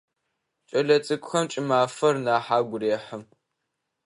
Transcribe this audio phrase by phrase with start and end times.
[0.69, 3.17] Кӏэлэцӏыкӏухэм кӏымафэр нахь агу рехьы.